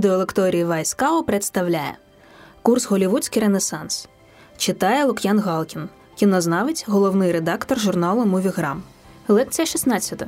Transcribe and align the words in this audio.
Відеолекторії 0.00 0.64
Вайскао 0.64 1.22
представляє 1.22 1.96
Курс 2.62 2.86
Голівудський 2.86 3.42
Ренесанс. 3.42 4.08
Читає 4.56 5.04
Лук'ян 5.04 5.40
Галкін, 5.40 5.88
кінознавець, 6.14 6.84
головний 6.88 7.32
редактор 7.32 7.78
журналу 7.78 8.24
Мувіграм. 8.24 8.82
Лекція 9.28 9.66
16. 9.66 10.22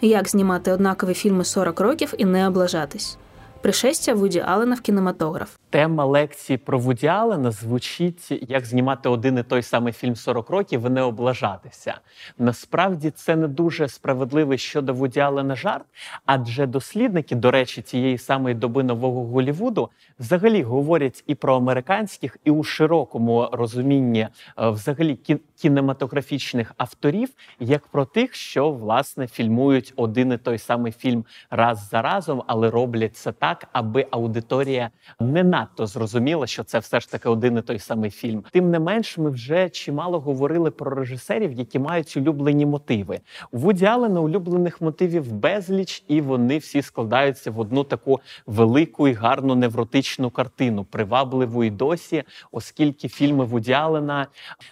Як 0.00 0.28
знімати 0.28 0.72
однакові 0.72 1.14
фільми 1.14 1.44
40 1.44 1.80
років 1.80 2.14
і 2.18 2.24
не 2.24 2.48
облажатись. 2.48 3.18
Пришестя 3.60 4.14
Вуді 4.14 4.40
Аллена 4.40 4.74
в 4.74 4.80
кінематограф. 4.80 5.56
Тема 5.70 6.04
лекції 6.04 6.56
про 6.56 6.78
Вуді 6.78 7.06
Аллена 7.06 7.50
звучить 7.50 8.48
як 8.48 8.66
знімати 8.66 9.08
один 9.08 9.38
і 9.38 9.42
той 9.42 9.62
самий 9.62 9.92
фільм 9.92 10.16
40 10.16 10.50
років 10.50 10.86
і 10.86 10.90
не 10.90 11.02
облажатися. 11.02 11.94
Насправді 12.38 13.10
це 13.10 13.36
не 13.36 13.48
дуже 13.48 13.88
справедливий 13.88 14.58
щодо 14.58 14.94
Вуді 14.94 15.20
Аллена 15.20 15.56
жарт, 15.56 15.84
адже 16.26 16.66
дослідники, 16.66 17.34
до 17.34 17.50
речі, 17.50 17.82
цієї 17.82 18.18
самої 18.18 18.54
доби 18.54 18.82
нового 18.82 19.24
Голівуду 19.24 19.90
взагалі 20.18 20.62
говорять 20.62 21.24
і 21.26 21.34
про 21.34 21.56
американських, 21.56 22.36
і 22.44 22.50
у 22.50 22.62
широкому 22.62 23.48
розумінні 23.52 24.20
е, 24.20 24.70
взагалі 24.70 25.18
кінематографічних 25.62 26.72
авторів, 26.76 27.28
як 27.60 27.86
про 27.86 28.04
тих, 28.04 28.34
що 28.34 28.70
власне 28.70 29.26
фільмують 29.26 29.92
один 29.96 30.32
і 30.32 30.38
той 30.38 30.58
самий 30.58 30.92
фільм 30.92 31.24
раз 31.50 31.88
за 31.88 32.02
разом, 32.02 32.42
але 32.46 32.70
роблять 32.70 33.16
це 33.16 33.32
так, 33.32 33.47
аби 33.72 34.06
аудиторія 34.10 34.90
не 35.20 35.44
надто 35.44 35.86
зрозуміла, 35.86 36.46
що 36.46 36.64
це 36.64 36.78
все 36.78 37.00
ж 37.00 37.10
таки 37.10 37.28
один 37.28 37.58
і 37.58 37.62
той 37.62 37.78
самий 37.78 38.10
фільм. 38.10 38.44
Тим 38.52 38.70
не 38.70 38.78
менш, 38.78 39.18
ми 39.18 39.30
вже 39.30 39.68
чимало 39.68 40.20
говорили 40.20 40.70
про 40.70 40.94
режисерів, 40.94 41.52
які 41.52 41.78
мають 41.78 42.16
улюблені 42.16 42.66
мотиви. 42.66 43.20
У 43.50 43.58
Вуді 43.58 43.84
Аллена 43.84 44.20
улюблених 44.20 44.80
мотивів 44.80 45.32
безліч, 45.32 46.04
і 46.08 46.20
вони 46.20 46.58
всі 46.58 46.82
складаються 46.82 47.50
в 47.50 47.60
одну 47.60 47.84
таку 47.84 48.20
велику 48.46 49.08
і 49.08 49.12
гарну 49.12 49.54
невротичну 49.54 50.30
картину, 50.30 50.84
привабливу 50.84 51.64
і 51.64 51.70
досі, 51.70 52.22
оскільки 52.52 53.08
фільми 53.08 53.44
Вуді 53.44 53.72
Аллена 53.72 54.26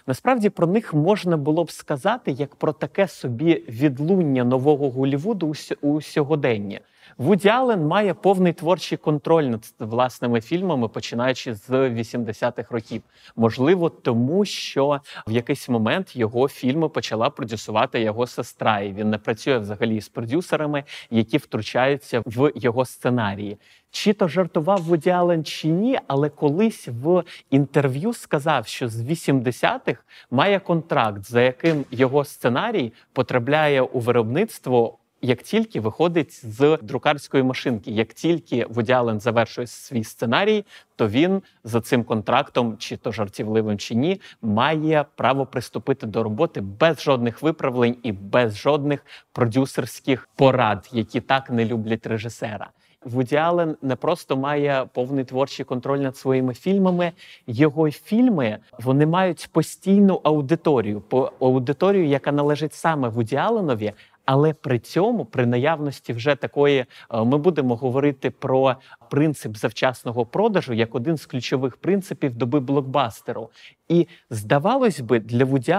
насправді 0.07 0.49
про 0.49 0.67
них 0.67 0.93
можна 0.93 1.37
було 1.37 1.63
б 1.63 1.71
сказати 1.71 2.31
як 2.31 2.55
про 2.55 2.73
таке 2.73 3.07
собі 3.07 3.63
відлуння 3.69 4.43
нового 4.43 4.89
Голівуду 4.89 5.53
у 5.81 6.01
сьогоденні. 6.01 6.81
Вуді 7.17 7.49
Аллен 7.49 7.87
має 7.87 8.13
повний 8.13 8.53
творчий 8.53 8.97
контроль 8.97 9.43
над 9.43 9.73
власними 9.79 10.41
фільмами, 10.41 10.87
починаючи 10.87 11.53
з 11.53 11.69
80-х 11.69 12.71
років. 12.71 13.01
Можливо, 13.35 13.89
тому 13.89 14.45
що 14.45 14.99
в 15.27 15.31
якийсь 15.31 15.69
момент 15.69 16.15
його 16.15 16.47
фільми 16.47 16.89
почала 16.89 17.29
продюсувати 17.29 18.01
його 18.01 18.27
сестра, 18.27 18.79
і 18.79 18.93
він 18.93 19.09
не 19.09 19.17
працює 19.17 19.57
взагалі 19.57 20.01
з 20.01 20.09
продюсерами, 20.09 20.83
які 21.09 21.37
втручаються 21.37 22.23
в 22.25 22.51
його 22.55 22.85
сценарії. 22.85 23.57
Чи 23.91 24.13
то 24.13 24.27
жартував 24.27 24.81
Вуді 24.81 25.09
Аллен 25.09 25.43
чи 25.43 25.67
ні, 25.67 25.99
але 26.07 26.29
колись 26.29 26.87
в 26.87 27.23
інтерв'ю 27.49 28.13
сказав, 28.13 28.67
що 28.67 28.89
з 28.89 29.01
80-х 29.01 30.01
має 30.31 30.59
контракт, 30.59 31.23
за 31.23 31.41
яким 31.41 31.85
його 31.91 32.25
сценарій 32.25 32.93
потрапляє 33.13 33.81
у 33.81 33.99
виробництво 33.99 34.97
як 35.21 35.43
тільки 35.43 35.79
виходить 35.79 36.45
з 36.45 36.77
друкарської 36.81 37.43
машинки, 37.43 37.91
як 37.91 38.13
тільки 38.13 38.65
Вуді 38.69 38.91
Аллен 38.91 39.19
завершує 39.19 39.67
свій 39.67 40.03
сценарій, 40.03 40.65
то 40.95 41.07
він 41.07 41.41
за 41.63 41.81
цим 41.81 42.03
контрактом, 42.03 42.77
чи 42.77 42.97
то 42.97 43.11
жартівливим, 43.11 43.77
чи 43.77 43.95
ні, 43.95 44.21
має 44.41 45.05
право 45.15 45.45
приступити 45.45 46.07
до 46.07 46.23
роботи 46.23 46.61
без 46.61 47.01
жодних 47.01 47.41
виправлень 47.41 47.97
і 48.03 48.11
без 48.11 48.57
жодних 48.57 49.05
продюсерських 49.31 50.29
порад, 50.35 50.89
які 50.91 51.21
так 51.21 51.49
не 51.49 51.65
люблять 51.65 52.07
режисера. 52.07 52.69
Вуді 53.05 53.35
Аллен 53.35 53.77
не 53.81 53.95
просто 53.95 54.37
має 54.37 54.85
повний 54.93 55.23
творчий 55.23 55.65
контроль 55.65 55.99
над 55.99 56.17
своїми 56.17 56.53
фільмами. 56.53 57.11
Його 57.47 57.91
фільми 57.91 58.57
вони 58.79 59.05
мають 59.05 59.49
постійну 59.51 60.21
аудиторію, 60.23 61.01
по 61.01 61.31
аудиторію, 61.39 62.05
яка 62.05 62.31
належить 62.31 62.73
саме 62.73 63.09
Вуді 63.09 63.35
Алленові, 63.35 63.93
але 64.27 64.53
при 64.53 64.79
цьому, 64.79 65.25
при 65.25 65.45
наявності 65.45 66.13
вже 66.13 66.35
такої, 66.35 66.79
е, 66.79 66.85
ми 67.23 67.37
будемо 67.37 67.75
говорити 67.75 68.29
про 68.29 68.75
принцип 69.09 69.57
завчасного 69.57 70.25
продажу 70.25 70.73
як 70.73 70.95
один 70.95 71.17
з 71.17 71.25
ключових 71.25 71.77
принципів 71.77 72.35
доби 72.35 72.59
блокбастеру. 72.59 73.49
І 73.87 74.07
здавалось 74.29 74.99
би, 74.99 75.19
для 75.19 75.45
Вуді 75.45 75.75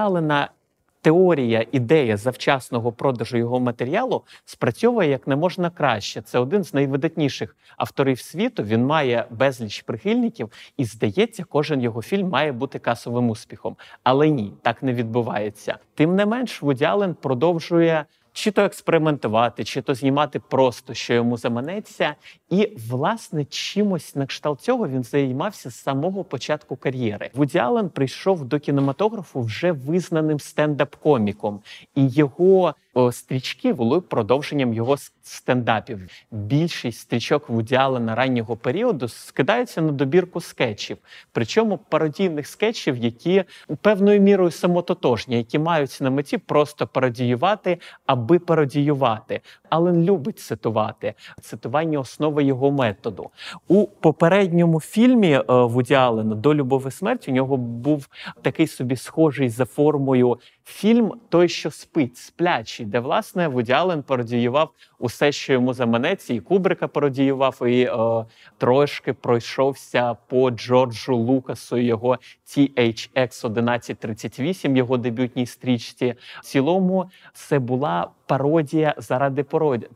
Теорія, 1.00 1.66
ідея 1.72 2.16
завчасного 2.16 2.92
продажу 2.92 3.36
його 3.36 3.60
матеріалу 3.60 4.22
спрацьовує 4.44 5.10
як 5.10 5.26
не 5.26 5.36
можна 5.36 5.70
краще. 5.70 6.22
Це 6.22 6.38
один 6.38 6.64
з 6.64 6.74
найвидатніших 6.74 7.56
авторів 7.76 8.20
світу. 8.20 8.62
Він 8.62 8.86
має 8.86 9.24
безліч 9.30 9.82
прихильників, 9.82 10.52
і 10.76 10.84
здається, 10.84 11.44
кожен 11.44 11.80
його 11.80 12.02
фільм 12.02 12.28
має 12.28 12.52
бути 12.52 12.78
касовим 12.78 13.30
успіхом. 13.30 13.76
Але 14.02 14.28
ні, 14.28 14.52
так 14.62 14.82
не 14.82 14.92
відбувається. 14.92 15.78
Тим 15.94 16.16
не 16.16 16.26
менш, 16.26 16.62
Вуді 16.62 16.88
продовжує 17.20 18.04
чи 18.32 18.50
то 18.50 18.62
експериментувати, 18.62 19.64
чи 19.64 19.82
то 19.82 19.94
знімати 19.94 20.40
просто, 20.40 20.94
що 20.94 21.14
йому 21.14 21.36
заманеться. 21.36 22.14
І, 22.50 22.72
власне, 22.88 23.44
чимось 23.44 24.16
на 24.16 24.26
кшталт 24.26 24.60
цього 24.60 24.88
він 24.88 25.02
займався 25.02 25.70
з 25.70 25.74
самого 25.74 26.24
початку 26.24 26.76
кар'єри. 26.76 27.30
Вуді 27.34 27.58
Аллен 27.58 27.88
прийшов 27.88 28.44
до 28.44 28.58
кінематографу 28.58 29.40
вже 29.40 29.72
визнаним 29.72 30.38
стендап-коміком, 30.38 31.58
і 31.94 32.08
його 32.08 32.74
стрічки 33.12 33.72
були 33.72 34.00
продовженням 34.00 34.74
його 34.74 34.96
стендапів. 35.22 36.00
Більшість 36.30 36.98
стрічок 36.98 37.48
Вуді 37.48 37.74
Аллена 37.74 38.14
раннього 38.14 38.56
періоду 38.56 39.08
скидаються 39.08 39.80
на 39.80 39.92
добірку 39.92 40.40
скетчів, 40.40 40.98
причому 41.32 41.78
пародійних 41.88 42.46
скетчів, 42.46 42.96
які 42.96 43.44
певною 43.80 44.20
мірою 44.20 44.50
самототожні, 44.50 45.36
які 45.36 45.58
мають 45.58 45.98
на 46.00 46.10
меті 46.10 46.38
просто 46.38 46.86
пародіювати, 46.86 47.78
аби 48.06 48.38
пародіювати. 48.38 49.40
Аллен 49.68 50.04
любить 50.04 50.38
цитувати 50.38 51.14
цитування 51.40 51.98
основи 51.98 52.44
його 52.44 52.70
методу 52.70 53.30
у 53.68 53.86
попередньому 53.86 54.80
фільмі 54.80 55.32
е, 55.32 55.44
Вуді 55.48 55.94
Аллена 55.94 56.34
до 56.34 56.54
любові 56.54 56.90
смерті. 56.90 57.30
У 57.30 57.34
нього 57.34 57.56
був 57.56 58.08
такий 58.42 58.66
собі 58.66 58.96
схожий 58.96 59.48
за 59.48 59.64
формою 59.64 60.38
фільм 60.68 61.12
Той, 61.28 61.48
що 61.48 61.70
спить, 61.70 62.16
сплячий, 62.16 62.86
де 62.86 63.00
власне 63.00 63.48
Вуді 63.48 63.72
Аллен 63.72 64.02
пародіював 64.02 64.70
усе, 64.98 65.32
що 65.32 65.52
йому 65.52 65.74
заманеться, 65.74 66.34
і 66.34 66.40
Кубрика 66.40 66.88
пародіював, 66.88 67.58
і 67.66 67.82
е, 67.82 68.24
трошки 68.58 69.12
пройшовся 69.12 70.14
по 70.14 70.50
Джорджу 70.50 71.16
Лукасу 71.16 71.76
його 71.76 72.18
THX 72.46 73.46
1138, 73.46 74.76
його 74.76 74.96
дебютній 74.96 75.46
стрічці. 75.46 76.14
В 76.40 76.44
цілому 76.44 77.10
це 77.32 77.58
була 77.58 78.08
пародія 78.28 78.94
заради 78.98 79.44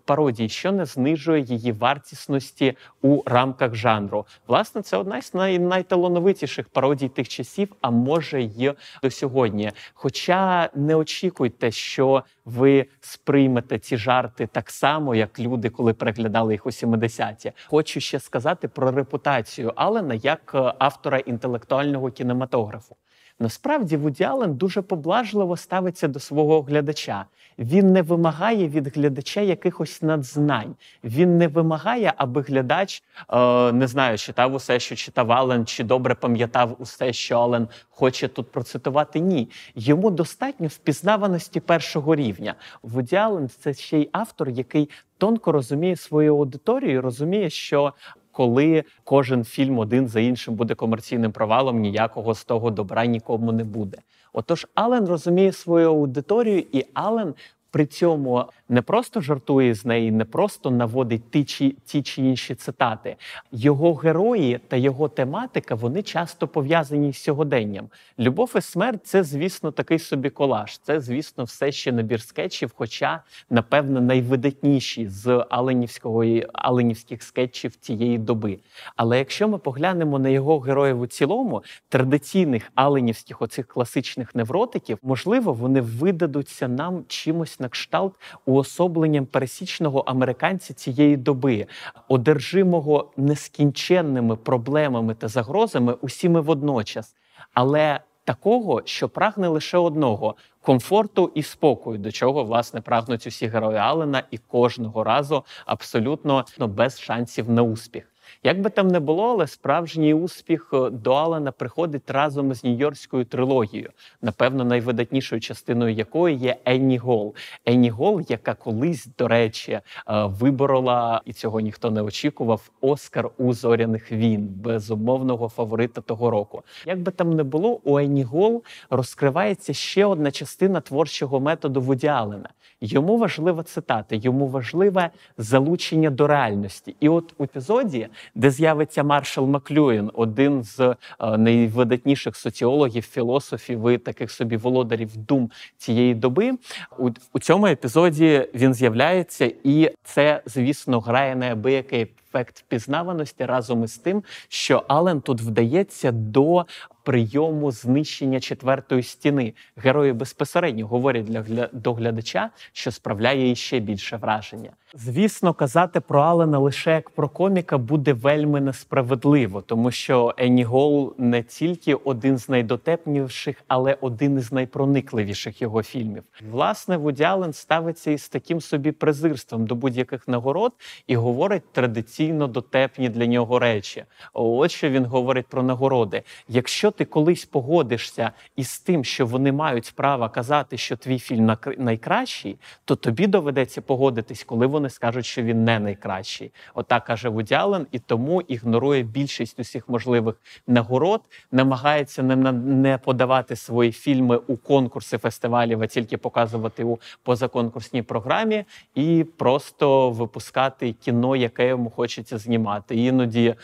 пародії, 0.04 0.48
що 0.48 0.72
не 0.72 0.84
знижує 0.84 1.42
її 1.42 1.72
вартісності 1.72 2.76
у 3.02 3.22
рамках 3.26 3.74
жанру. 3.74 4.26
Власне, 4.46 4.82
це 4.82 4.96
одна 4.96 5.22
з 5.22 5.34
най 5.34 5.58
найталановитіших 5.58 6.68
пародій 6.68 7.08
тих 7.08 7.28
часів, 7.28 7.68
а 7.80 7.90
може 7.90 8.42
й 8.42 8.72
до 9.02 9.10
сьогодні. 9.10 9.70
Хоча 9.94 10.61
не 10.74 10.94
очікуйте, 10.94 11.70
що 11.70 12.24
ви 12.44 12.86
сприймете 13.00 13.78
ці 13.78 13.96
жарти 13.96 14.46
так 14.46 14.70
само, 14.70 15.14
як 15.14 15.38
люди, 15.38 15.68
коли 15.70 15.92
переглядали 15.94 16.54
їх 16.54 16.66
у 16.66 16.70
70-ті. 16.70 17.52
Хочу 17.66 18.00
ще 18.00 18.20
сказати 18.20 18.68
про 18.68 18.90
репутацію 18.90 19.72
Алена 19.76 20.14
як 20.14 20.52
е, 20.54 20.74
автора 20.78 21.18
інтелектуального 21.18 22.10
кінематографу. 22.10 22.96
Насправді 23.38 23.96
Вуді 23.96 24.24
Аллен 24.24 24.54
дуже 24.54 24.82
поблажливо 24.82 25.56
ставиться 25.56 26.08
до 26.08 26.20
свого 26.20 26.62
глядача. 26.62 27.24
Він 27.58 27.92
не 27.92 28.02
вимагає 28.02 28.68
від 28.68 28.96
глядача 28.96 29.40
якихось 29.40 30.02
надзнань. 30.02 30.74
Він 31.04 31.38
не 31.38 31.48
вимагає, 31.48 32.12
аби 32.16 32.42
глядач 32.42 33.02
е, 33.28 33.72
не 33.72 33.86
знаю, 33.86 34.18
читав 34.18 34.54
усе, 34.54 34.80
що 34.80 34.96
читав 34.96 35.32
Аллен, 35.32 35.66
чи 35.66 35.84
добре 35.84 36.14
пам'ятав 36.14 36.76
усе, 36.78 37.12
що 37.12 37.40
Аллен 37.40 37.68
хоче 37.90 38.28
тут 38.28 38.52
процитувати. 38.52 39.20
Ні, 39.20 39.48
йому 39.74 40.10
достатньо 40.10 40.66
впізнаваності 40.66 41.60
першого 41.60 42.14
рівня. 42.14 42.54
Вуді 42.82 43.16
Аллен– 43.16 43.48
це 43.60 43.74
ще 43.74 43.98
й 43.98 44.08
автор, 44.12 44.48
який 44.48 44.90
тонко 45.18 45.52
розуміє 45.52 45.96
свою 45.96 46.36
аудиторію, 46.36 47.02
розуміє, 47.02 47.50
що 47.50 47.92
коли 48.32 48.84
кожен 49.04 49.44
фільм 49.44 49.78
один 49.78 50.08
за 50.08 50.20
іншим 50.20 50.54
буде 50.54 50.74
комерційним 50.74 51.32
провалом, 51.32 51.78
ніякого 51.80 52.34
з 52.34 52.44
того 52.44 52.70
добра 52.70 53.06
нікому 53.06 53.52
не 53.52 53.64
буде. 53.64 53.98
Отож, 54.32 54.66
Ален 54.74 55.06
розуміє 55.06 55.52
свою 55.52 55.88
аудиторію, 55.88 56.64
і 56.72 56.84
Ален 56.94 57.34
при 57.70 57.86
цьому 57.86 58.44
не 58.72 58.82
просто 58.82 59.20
жартує 59.20 59.74
з 59.74 59.84
неї, 59.84 60.10
не 60.10 60.24
просто 60.24 60.70
наводить 60.70 61.30
ті 61.30 61.44
чи 61.44 61.74
ті 61.84 62.02
чи 62.02 62.22
інші 62.22 62.54
цитати. 62.54 63.16
Його 63.52 63.94
герої 63.94 64.60
та 64.68 64.76
його 64.76 65.08
тематика 65.08 65.74
вони 65.74 66.02
часто 66.02 66.48
пов'язані 66.48 67.12
з 67.12 67.18
сьогоденням. 67.22 67.88
Любов 68.18 68.52
і 68.56 68.60
смерть 68.60 69.06
це, 69.06 69.22
звісно, 69.22 69.70
такий 69.70 69.98
собі 69.98 70.30
колаж. 70.30 70.78
Це, 70.78 71.00
звісно, 71.00 71.44
все 71.44 71.72
ще 71.72 71.92
набір 71.92 72.20
скетчів, 72.20 72.72
хоча, 72.74 73.22
напевно, 73.50 74.00
найвидатніші 74.00 75.08
з 75.08 75.46
Аленівського 75.50 76.24
Аленівських 76.52 77.22
скетчів 77.22 77.76
цієї 77.76 78.18
доби. 78.18 78.58
Але 78.96 79.18
якщо 79.18 79.48
ми 79.48 79.58
поглянемо 79.58 80.18
на 80.18 80.28
його 80.28 80.60
героїв 80.60 81.00
у 81.00 81.06
цілому, 81.06 81.62
традиційних 81.88 82.72
аленівських 82.74 83.42
оцих 83.42 83.66
класичних 83.66 84.34
невротиків, 84.34 84.98
можливо, 85.02 85.52
вони 85.52 85.80
видадуться 85.80 86.68
нам 86.68 87.04
чимось 87.08 87.60
на 87.60 87.68
кшталт 87.68 88.14
уособленням 88.62 89.26
пересічного 89.26 90.00
американця 90.00 90.74
цієї 90.74 91.16
доби, 91.16 91.66
одержимого 92.08 93.12
нескінченними 93.16 94.36
проблемами 94.36 95.14
та 95.14 95.28
загрозами 95.28 95.92
усіми 96.00 96.40
водночас. 96.40 97.16
Але 97.54 98.00
такого, 98.24 98.82
що 98.84 99.08
прагне 99.08 99.48
лише 99.48 99.78
одного 99.78 100.34
комфорту 100.60 101.32
і 101.34 101.42
спокою, 101.42 101.98
до 101.98 102.12
чого 102.12 102.44
власне 102.44 102.80
прагнуть 102.80 103.26
усі 103.26 103.46
герої 103.46 103.78
Алена, 103.78 104.22
і 104.30 104.38
кожного 104.38 105.04
разу 105.04 105.44
абсолютно 105.66 106.44
ну, 106.58 106.66
без 106.66 107.00
шансів 107.00 107.50
на 107.50 107.62
успіх. 107.62 108.11
Як 108.42 108.60
би 108.60 108.70
там 108.70 108.88
не 108.88 109.00
було, 109.00 109.30
але 109.30 109.46
справжній 109.46 110.14
успіх 110.14 110.70
е, 110.72 110.90
до 110.90 111.12
Алана 111.12 111.52
приходить 111.52 112.10
разом 112.10 112.54
з 112.54 112.64
нью-йоркською 112.64 113.24
трилогією, 113.24 113.90
напевно, 114.22 114.64
найвидатнішою 114.64 115.40
частиною 115.40 115.94
якої 115.94 116.36
є 116.36 116.56
Енні 116.64 116.98
Гол. 116.98 117.34
Енні 117.66 117.90
Гол, 117.90 118.22
яка 118.28 118.54
колись, 118.54 119.08
до 119.18 119.28
речі, 119.28 119.72
е, 119.72 119.82
виборола, 120.06 121.20
і 121.24 121.32
цього 121.32 121.60
ніхто 121.60 121.90
не 121.90 122.02
очікував, 122.02 122.70
Оскар 122.80 123.30
у 123.38 123.52
зоряних 123.52 124.12
війн, 124.12 124.48
безумовного 124.48 125.48
фаворита 125.48 126.00
того 126.00 126.30
року. 126.30 126.62
Як 126.86 127.00
би 127.00 127.12
там 127.12 127.32
не 127.32 127.42
було, 127.42 127.80
у 127.84 127.98
Енні 127.98 128.22
Гол 128.22 128.62
розкривається 128.90 129.72
ще 129.72 130.04
одна 130.04 130.30
частина 130.30 130.80
творчого 130.80 131.40
методу 131.40 131.80
Вуді 131.80 132.06
Аллена. 132.06 132.48
Йому 132.80 133.18
важлива 133.18 133.62
цитата, 133.62 134.16
йому 134.16 134.48
важливе 134.48 135.10
залучення 135.38 136.10
до 136.10 136.26
реальності. 136.26 136.96
І 137.00 137.08
от 137.08 137.34
у 137.38 137.44
епізоді, 137.44 138.08
де 138.34 138.50
з'явиться 138.50 139.02
Маршал 139.02 139.46
Маклюїн, 139.46 140.10
один 140.14 140.62
з 140.62 140.80
е, 140.80 140.96
найвидатніших 141.38 142.36
соціологів, 142.36 143.02
філософів 143.02 143.90
і 143.90 143.98
таких 143.98 144.30
собі 144.30 144.56
володарів 144.56 145.16
дум 145.16 145.50
цієї 145.76 146.14
доби, 146.14 146.52
у, 146.98 147.10
у 147.32 147.38
цьому 147.38 147.66
епізоді 147.66 148.48
він 148.54 148.74
з'являється, 148.74 149.52
і 149.64 149.90
це, 150.04 150.42
звісно, 150.46 151.00
грає 151.00 151.36
неабиякий 151.36 152.06
ефект 152.32 152.58
впізнаваності 152.58 153.44
разом 153.44 153.84
із 153.84 153.98
тим, 153.98 154.24
що 154.48 154.84
Ален 154.88 155.20
тут 155.20 155.40
вдається 155.40 156.12
до 156.12 156.66
прийому 157.02 157.70
знищення 157.70 158.40
четвертої 158.40 159.02
стіни. 159.02 159.54
Герої 159.76 160.12
безпосередньо 160.12 160.86
говорять 160.86 161.24
для 161.24 161.68
до 161.72 161.94
глядача, 161.94 162.50
що 162.72 162.90
справляє 162.90 163.50
іще 163.50 163.78
більше 163.78 164.16
враження. 164.16 164.70
Звісно, 164.94 165.54
казати 165.54 166.00
про 166.00 166.20
Алена 166.20 166.58
лише 166.58 166.90
як 166.90 167.10
про 167.10 167.28
коміка 167.28 167.78
буде 167.78 168.12
вельми 168.12 168.60
несправедливо, 168.60 169.60
тому 169.60 169.90
що 169.90 170.34
Енні 170.38 170.64
Гол 170.64 171.14
не 171.18 171.42
тільки 171.42 171.94
один 171.94 172.38
з 172.38 172.48
найдотепніших, 172.48 173.56
але 173.68 173.96
один 174.00 174.38
із 174.38 174.52
найпроникливіших 174.52 175.62
його 175.62 175.82
фільмів. 175.82 176.22
Власне, 176.50 176.96
Вуді 176.96 177.22
Аллен 177.22 177.52
ставиться 177.52 178.10
із 178.10 178.28
таким 178.28 178.60
собі 178.60 178.92
презирством 178.92 179.66
до 179.66 179.74
будь-яких 179.74 180.28
нагород 180.28 180.72
і 181.06 181.16
говорить 181.16 181.72
традиційно 181.72 182.46
дотепні 182.46 183.08
для 183.08 183.26
нього 183.26 183.58
речі. 183.58 184.04
От 184.32 184.70
що 184.70 184.90
він 184.90 185.04
говорить 185.04 185.46
про 185.46 185.62
нагороди. 185.62 186.22
Якщо 186.48 186.90
ти 186.90 187.04
колись 187.04 187.44
погодишся 187.44 188.30
із 188.56 188.80
тим, 188.80 189.04
що 189.04 189.26
вони 189.26 189.52
мають 189.52 189.92
право 189.96 190.28
казати, 190.28 190.76
що 190.76 190.96
твій 190.96 191.18
фільм 191.18 191.56
найкращий, 191.78 192.56
то 192.84 192.96
тобі 192.96 193.26
доведеться 193.26 193.82
погодитись, 193.82 194.44
коли 194.44 194.66
вони 194.66 194.81
скажуть, 194.90 195.26
що 195.26 195.42
він 195.42 195.64
не 195.64 195.78
найкращий. 195.78 196.52
Отак 196.74 197.04
каже 197.04 197.28
Вуді 197.28 197.52
і 197.92 197.98
тому 197.98 198.40
ігнорує 198.40 199.02
більшість 199.02 199.60
усіх 199.60 199.88
можливих 199.88 200.34
нагород, 200.66 201.20
намагається 201.52 202.22
не 202.22 202.52
не 202.52 202.98
подавати 202.98 203.56
свої 203.56 203.92
фільми 203.92 204.36
у 204.36 204.56
конкурси 204.56 205.18
фестивалів, 205.18 205.82
а 205.82 205.86
тільки 205.86 206.16
показувати 206.16 206.84
у 206.84 206.98
позаконкурсній 207.22 208.02
програмі, 208.02 208.64
і 208.94 209.24
просто 209.36 210.10
випускати 210.10 210.92
кіно, 210.92 211.36
яке 211.36 211.68
йому 211.68 211.90
хочеться 211.90 212.38
знімати. 212.38 212.96
Іноді 212.96 213.46
е, 213.48 213.56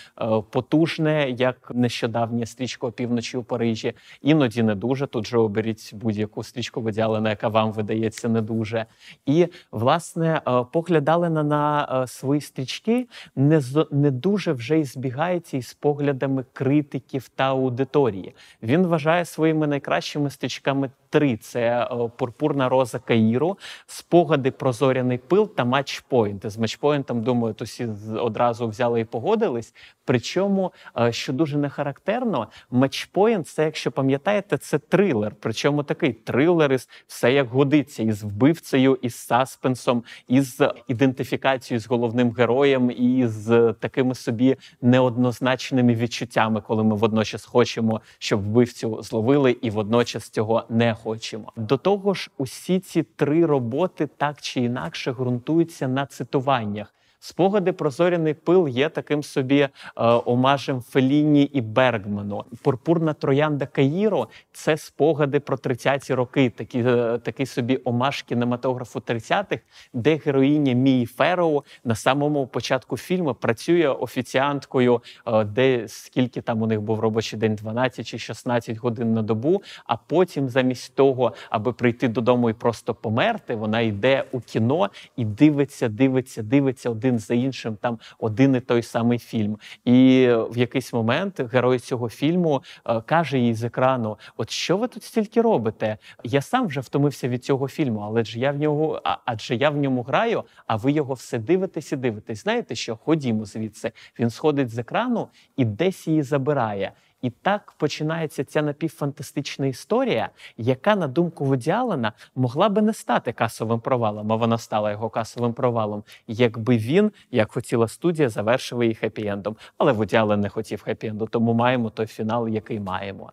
потужне, 0.51 1.31
як 1.31 1.73
нещодавня 1.75 2.47
стрічка 2.47 2.87
«Опівночі 2.87 3.37
у 3.37 3.43
Парижі. 3.43 3.93
Іноді 4.23 4.63
не 4.63 4.75
дуже. 4.75 5.07
Тут 5.07 5.27
же 5.27 5.39
оберіть 5.39 5.91
будь-яку 5.95 6.43
стрічку 6.43 6.81
виділену, 6.81 7.29
яка 7.29 7.49
вам 7.49 7.73
видається 7.73 8.29
не 8.29 8.41
дуже. 8.41 8.87
І 9.27 9.47
власне 9.71 10.41
е, 10.49 10.65
погляд 10.73 11.08
Алена 11.09 11.43
на 11.43 11.89
е, 12.03 12.07
свої 12.07 12.41
стрічки 12.41 13.07
не 13.37 13.63
не 13.91 14.11
дуже 14.11 14.53
вже 14.53 14.79
й 14.79 14.85
збігається 14.85 15.57
із 15.57 15.75
поглядами 15.75 16.45
критиків 16.53 17.29
та 17.29 17.45
аудиторії. 17.45 18.35
Він 18.63 18.87
вважає 18.87 19.25
своїми 19.25 19.67
найкращими 19.67 20.31
стрічками 20.31 20.91
три: 21.11 21.37
це 21.37 21.89
е, 21.93 22.11
пурпурна 22.17 22.69
роза 22.69 22.99
Каїру, 22.99 23.59
спогади 23.87 24.51
про 24.51 24.73
зоряний 24.73 25.19
пил 25.19 25.55
та 25.55 25.65
матчпойнт. 25.65 26.51
З 26.51 26.59
матчпойнтом, 26.59 27.23
думаю, 27.23 27.55
то 27.55 27.65
всі 27.65 27.89
одразу 28.19 28.69
взяли 28.69 29.01
і 29.01 29.05
погодились. 29.05 29.75
Причому, 30.05 30.73
е, 30.99 31.13
що 31.13 31.33
дуже 31.33 31.59
не 31.59 31.69
характерно, 31.69 32.49
матчпойнт 32.71 33.49
це, 33.49 33.65
якщо 33.65 33.91
пам'ятаєте, 33.93 34.59
це 34.59 34.79
трилер. 34.79 35.35
Причому 35.41 35.83
такий 35.83 36.13
трилер 36.13 36.73
із 36.73 36.89
все 37.07 37.33
як 37.33 37.49
годиться, 37.49 38.03
із 38.03 38.23
вбивцею, 38.23 38.99
із 39.03 39.15
саспенсом, 39.15 40.05
із 40.29 40.63
ідентифікацією 40.89 41.81
з 41.81 41.87
головним 41.87 42.31
героєм, 42.33 42.91
і 42.91 43.27
з 43.27 43.75
такими 43.81 44.15
собі 44.15 44.57
неоднозначними 44.83 45.95
відчуттями, 45.95 46.61
коли 46.61 46.85
ми 46.85 46.97
водночас 46.97 47.45
хочемо, 47.45 48.01
щоб 48.19 48.41
вбивцю 48.41 49.03
зловили, 49.03 49.53
і 49.63 49.71
водночас 49.71 50.31
цього 50.31 50.65
не 50.69 50.93
хочемо. 51.03 51.53
До 51.57 51.77
того 51.77 52.15
ж, 52.15 52.31
усі 52.39 52.81
ці 52.81 53.03
три 53.03 53.47
роботи 53.47 54.07
так 54.17 54.41
чи 54.41 54.61
інакше 54.61 55.13
ґрунтуються 55.13 55.89
на 55.89 56.07
цитуваннях. 56.07 56.95
Спогади 57.21 57.73
про 57.73 57.91
зоряний 57.91 58.35
пил 58.35 58.69
є 58.69 58.89
таким 58.89 59.23
собі 59.23 59.61
е, 59.61 59.71
омажем 59.97 60.81
Феліні 60.81 61.43
і 61.43 61.61
Бергману. 61.61 62.45
Пурпурна 62.63 63.13
троянда 63.13 63.67
Каїро 63.67 64.29
це 64.53 64.77
спогади 64.77 65.41
про 65.41 65.57
30-ті 65.57 66.15
роки, 66.15 66.51
такі 66.51 66.79
е, 66.79 67.19
такий 67.19 67.47
собі 67.47 67.81
омаж 67.85 68.23
кінематографу 68.23 68.99
30-х, 68.99 69.59
де 69.93 70.17
героїня 70.17 70.73
Мії 70.73 71.07
Фероу 71.07 71.63
на 71.85 71.95
самому 71.95 72.47
початку 72.47 72.97
фільму 72.97 73.35
працює 73.35 73.89
офіціанткою, 73.89 75.03
е, 75.27 75.45
де 75.45 75.89
скільки 75.89 76.41
там 76.41 76.63
у 76.63 76.67
них 76.67 76.81
був 76.81 77.01
робочий 77.01 77.39
день, 77.39 77.55
12 77.55 78.07
чи 78.07 78.19
16 78.19 78.77
годин 78.77 79.15
на 79.15 79.23
добу. 79.23 79.63
А 79.87 79.97
потім, 79.97 80.49
замість 80.49 80.95
того, 80.95 81.33
аби 81.51 81.73
прийти 81.73 82.09
додому 82.09 82.51
і 82.51 82.53
просто 82.53 82.95
померти, 82.95 83.55
вона 83.55 83.81
йде 83.81 84.25
у 84.33 84.41
кіно 84.41 84.91
і 85.17 85.25
дивиться, 85.25 85.89
дивиться, 85.89 86.43
дивиться 86.43 86.91
один 86.91 87.08
один 87.09 87.19
за 87.19 87.35
іншим 87.35 87.77
там 87.77 87.99
один 88.19 88.57
і 88.57 88.61
той 88.61 88.83
самий 88.83 89.19
фільм. 89.19 89.59
І 89.85 90.29
в 90.51 90.59
якийсь 90.59 90.93
момент 90.93 91.41
герой 91.53 91.79
цього 91.79 92.09
фільму 92.09 92.63
е, 92.87 93.01
каже 93.01 93.39
їй 93.39 93.55
з 93.55 93.65
екрану: 93.65 94.19
От 94.37 94.51
що 94.51 94.77
ви 94.77 94.89
тут 94.89 95.03
стільки 95.03 95.43
робите? 95.43 95.99
Я 96.25 96.43
сам 96.43 96.67
вже 96.67 96.81
втомився 96.81 97.29
від 97.29 97.45
цього 97.45 97.69
фільму, 97.69 98.01
але 98.01 98.25
ж 98.25 98.39
я 98.39 98.53
в 98.53 98.59
нього, 98.59 99.03
адже 99.25 99.57
я 99.57 99.71
в 99.71 99.77
ньому 99.77 100.03
граю, 100.03 100.45
а 100.67 100.77
ви 100.77 100.93
його 100.93 101.15
все 101.15 101.39
дивитесь 101.39 101.93
і 101.93 101.97
дивитесь. 101.97 102.43
Знаєте 102.43 102.75
що? 102.75 102.97
Ходімо 102.97 103.45
звідси. 103.45 103.93
Він 104.19 104.31
сходить 104.31 104.71
з 104.71 104.79
екрану 104.79 105.29
і 105.57 105.65
десь 105.65 106.09
її 106.09 106.23
забирає. 106.23 106.93
І 107.23 107.31
так 107.31 107.75
починається 107.79 108.45
ця 108.45 108.63
напівфантастична 108.63 109.67
історія, 109.67 110.29
яка, 110.57 110.97
на 110.97 111.07
думку 111.07 111.45
Вуді 111.45 111.71
Аллена, 111.71 112.13
могла 112.35 112.69
би 112.69 112.83
не 112.83 112.95
стати 112.95 113.33
касовим 113.33 113.81
провалом, 113.81 114.33
а 114.33 114.37
вона 114.37 114.59
стала 114.59 114.91
його 114.91 115.11
касовим 115.11 115.53
провалом, 115.53 116.03
якби 116.27 116.77
він, 116.77 117.13
як 117.31 117.53
хотіла 117.53 117.89
студія, 117.89 118.29
завершив 118.29 118.83
її 118.83 118.99
хеппі-ендом. 119.03 119.57
Але 119.79 119.93
Вуді 119.93 120.19
не 120.19 120.49
хотів 120.49 120.85
хеппі-енду, 120.87 121.29
тому 121.29 121.55
маємо 121.55 121.91
той 121.91 122.07
фінал, 122.07 122.49
який 122.49 122.81
маємо. 122.81 123.33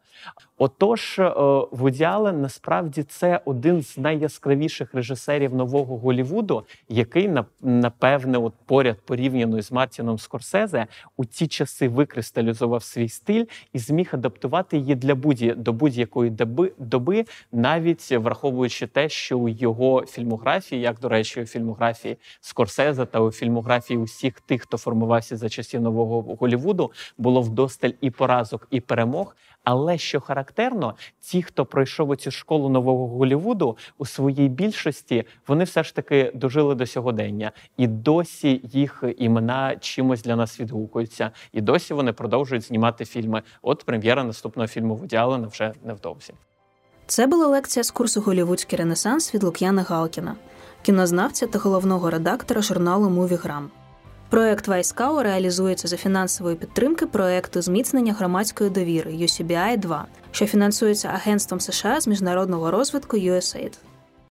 Отож, 0.58 1.20
е, 1.20 1.34
Вуді 1.72 2.06
насправді 2.34 3.04
це 3.04 3.42
один 3.46 3.82
з 3.82 3.98
найяскравіших 3.98 4.94
режисерів 4.94 5.56
нового 5.56 5.98
Голівуду, 5.98 6.64
який 6.90 7.32
напевне, 7.62 8.38
от 8.38 8.54
поряд 8.66 8.98
порівняно 9.06 9.62
з 9.62 9.72
Мартіном 9.72 10.20
Скорсезе 10.20 10.88
у 11.18 11.26
ті 11.26 11.48
часи 11.48 11.88
викристалізував 11.88 12.84
свій 12.84 13.10
стиль 13.10 13.46
і 13.76 13.80
зміг 13.80 14.10
адаптувати 14.12 14.78
її 14.78 14.96
для 14.96 15.16
будь 15.16 15.54
до 15.58 15.74
будь-якої 15.74 16.30
доби, 16.30 16.72
доби, 16.78 17.26
навіть 17.52 18.12
враховуючи 18.12 18.88
те, 18.88 19.10
що 19.10 19.40
у 19.40 19.50
його 19.50 20.06
фільмографії, 20.06 20.82
як 20.82 21.00
до 21.00 21.10
речі, 21.10 21.42
у 21.42 21.46
фільмографії 21.46 22.18
Скорсезе 22.40 23.06
та 23.06 23.20
у 23.20 23.32
фільмографії 23.32 24.00
усіх 24.00 24.40
тих, 24.40 24.62
хто 24.62 24.78
формувався 24.78 25.38
за 25.38 25.50
часів 25.50 25.82
нового 25.82 26.36
Голівуду, 26.36 26.92
було 27.18 27.42
вдосталь 27.42 27.92
і 28.02 28.12
поразок, 28.12 28.68
і 28.72 28.82
перемог. 28.82 29.36
Але 29.66 29.98
що 29.98 30.22
характерно, 30.22 30.96
ті, 31.20 31.44
хто 31.44 31.66
пройшов 31.66 32.18
цю 32.18 32.32
школу 32.32 32.70
нового 32.70 33.08
Голівуду, 33.08 33.78
у 33.98 34.06
своїй 34.06 34.50
більшості 34.50 35.24
вони 35.48 35.64
все 35.64 35.84
ж 35.84 35.96
таки 35.96 36.32
дожили 36.36 36.76
до 36.76 36.88
сьогодення, 36.88 37.52
і 37.78 37.88
досі 37.88 38.62
їх 38.64 39.04
імена 39.18 39.76
чимось 39.76 40.24
для 40.24 40.36
нас 40.36 40.60
відгукуються, 40.60 41.32
і 41.54 41.62
досі 41.62 41.94
вони 41.94 42.14
продовжують 42.14 42.64
знімати 42.64 43.06
фільми. 43.06 43.42
От 43.62 43.84
прем'єра 43.84 44.24
наступного 44.24 44.68
фільму 44.68 44.96
Вуді 44.96 45.16
Аллена 45.16 45.48
вже 45.48 45.74
невдовзі. 45.84 46.34
Це 47.08 47.28
була 47.28 47.48
лекція 47.48 47.84
з 47.84 47.92
курсу 47.92 48.22
Голівудський 48.22 48.80
Ренесанс 48.80 49.36
від 49.36 49.44
Лук'яна 49.44 49.82
Галкіна, 49.82 50.36
кінознавця 50.82 51.48
та 51.48 51.60
головного 51.60 52.10
редактора 52.10 52.62
журналу 52.62 53.10
Мувіграм. 53.10 53.72
Проект 54.30 54.68
Вайскау 54.68 55.24
реалізується 55.24 55.88
за 55.88 55.98
фінансової 55.98 56.56
підтримки 56.56 57.06
проекту 57.06 57.62
зміцнення 57.62 58.14
громадської 58.14 58.70
довіри 58.70 59.12
UCBI 59.12 59.78
2 59.78 60.06
що 60.32 60.46
фінансується 60.46 61.08
Агентством 61.08 61.60
США 61.60 62.02
з 62.02 62.08
міжнародного 62.08 62.72
розвитку 62.72 63.18
USAID. 63.18 63.72